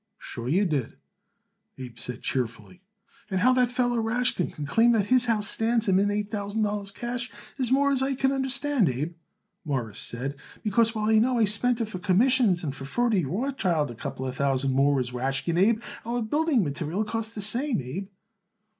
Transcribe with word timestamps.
"Sure, 0.17 0.49
you 0.49 0.65
did," 0.65 0.97
Abe 1.77 1.99
said 1.99 2.23
cheerfully. 2.23 2.81
"And 3.29 3.41
how 3.41 3.53
that 3.53 3.71
feller, 3.71 4.01
Rashkin, 4.01 4.49
could 4.51 4.67
claim 4.67 4.93
that 4.93 5.05
his 5.13 5.25
house 5.27 5.47
stands 5.47 5.87
him 5.87 5.99
in 5.99 6.09
eight 6.09 6.31
thousand 6.31 6.63
dollars 6.63 6.89
cash 6.89 7.31
is 7.59 7.71
more 7.71 7.91
as 7.91 8.01
I 8.01 8.15
could 8.15 8.31
understand, 8.31 8.89
Abe," 8.89 9.13
Morris 9.63 9.99
said. 9.99 10.39
"Because 10.63 10.95
while 10.95 11.11
I 11.11 11.19
know 11.19 11.37
it 11.37 11.43
I 11.43 11.45
spent 11.45 11.87
for 11.87 11.99
commissions 11.99 12.63
and 12.63 12.73
for 12.75 12.85
Ferdy 12.85 13.25
Rothschild 13.25 13.91
a 13.91 13.93
couple 13.95 14.27
thousand 14.31 14.73
more 14.73 14.99
as 14.99 15.11
Rashkin, 15.13 15.59
Abe, 15.59 15.83
our 16.03 16.23
building 16.23 16.63
material 16.63 17.03
cost 17.03 17.35
the 17.35 17.41
same, 17.43 17.79
Abe." 17.79 18.07